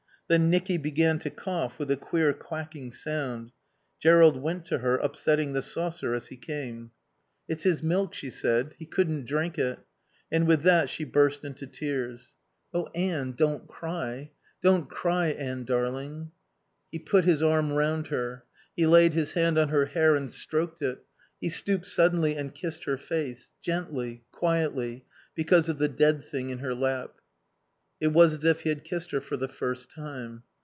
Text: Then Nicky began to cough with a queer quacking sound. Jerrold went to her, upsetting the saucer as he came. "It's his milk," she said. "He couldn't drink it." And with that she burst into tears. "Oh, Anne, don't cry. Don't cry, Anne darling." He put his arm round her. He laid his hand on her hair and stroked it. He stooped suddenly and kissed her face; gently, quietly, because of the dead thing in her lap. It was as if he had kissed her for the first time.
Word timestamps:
Then 0.27 0.49
Nicky 0.49 0.77
began 0.77 1.19
to 1.19 1.29
cough 1.29 1.77
with 1.77 1.91
a 1.91 1.97
queer 1.97 2.31
quacking 2.31 2.93
sound. 2.93 3.51
Jerrold 3.99 4.37
went 4.41 4.63
to 4.67 4.77
her, 4.77 4.95
upsetting 4.95 5.51
the 5.51 5.61
saucer 5.61 6.13
as 6.13 6.27
he 6.27 6.37
came. 6.37 6.91
"It's 7.49 7.65
his 7.65 7.83
milk," 7.83 8.13
she 8.13 8.29
said. 8.29 8.73
"He 8.79 8.85
couldn't 8.85 9.25
drink 9.25 9.59
it." 9.59 9.79
And 10.31 10.47
with 10.47 10.61
that 10.61 10.89
she 10.89 11.03
burst 11.03 11.43
into 11.43 11.67
tears. 11.67 12.35
"Oh, 12.73 12.87
Anne, 12.95 13.33
don't 13.33 13.67
cry. 13.67 14.31
Don't 14.61 14.89
cry, 14.89 15.31
Anne 15.31 15.65
darling." 15.65 16.31
He 16.93 16.99
put 16.99 17.25
his 17.25 17.43
arm 17.43 17.73
round 17.73 18.07
her. 18.07 18.45
He 18.73 18.85
laid 18.87 19.13
his 19.13 19.33
hand 19.33 19.57
on 19.57 19.67
her 19.67 19.87
hair 19.87 20.15
and 20.15 20.31
stroked 20.31 20.81
it. 20.81 21.03
He 21.41 21.49
stooped 21.49 21.87
suddenly 21.87 22.37
and 22.37 22.55
kissed 22.55 22.85
her 22.85 22.97
face; 22.97 23.51
gently, 23.61 24.23
quietly, 24.31 25.03
because 25.35 25.67
of 25.67 25.77
the 25.77 25.89
dead 25.89 26.23
thing 26.23 26.51
in 26.51 26.59
her 26.59 26.73
lap. 26.73 27.15
It 27.99 28.11
was 28.13 28.33
as 28.33 28.43
if 28.43 28.61
he 28.61 28.69
had 28.69 28.83
kissed 28.83 29.11
her 29.11 29.21
for 29.21 29.37
the 29.37 29.47
first 29.47 29.91
time. 29.91 30.41